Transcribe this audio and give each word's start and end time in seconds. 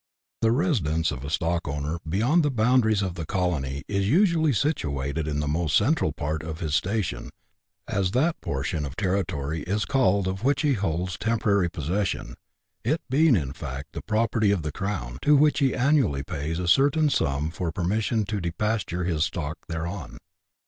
The 0.41 0.51
residence 0.51 1.11
of 1.11 1.19
astockownerbeyond 1.19 2.41
the 2.41 2.49
boundaries 2.49 3.03
of 3.03 3.13
the 3.13 3.23
colony 3.27 3.83
is 3.87 4.09
usually 4.09 4.51
situated 4.51 5.27
in 5.27 5.41
the 5.41 5.47
most 5.47 5.77
central 5.77 6.11
part 6.11 6.41
of 6.41 6.59
his'' 6.59 6.73
station," 6.75 7.29
as 7.87 8.09
that 8.09 8.41
portion 8.41 8.83
of 8.83 8.95
territory 8.95 9.61
is 9.61 9.85
called 9.85 10.27
of 10.27 10.43
which 10.43 10.63
he 10.63 10.73
holds 10.73 11.19
the 11.19 11.25
tem 11.25 11.37
porary 11.37 11.71
possession, 11.71 12.33
it 12.83 13.01
being 13.11 13.35
in 13.35 13.53
fact 13.53 13.91
the 13.93 14.01
property 14.01 14.49
of 14.49 14.63
the 14.63 14.71
crown, 14.71 15.19
to 15.21 15.35
which 15.35 15.59
he 15.59 15.75
annually 15.75 16.23
pays 16.23 16.57
a 16.57 16.67
certain 16.67 17.07
sum 17.11 17.51
for 17.51 17.71
permission 17.71 18.25
to 18.25 18.41
depasture 18.41 19.05
his 19.05 19.25
stock 19.25 19.59
thereon. 19.67 20.17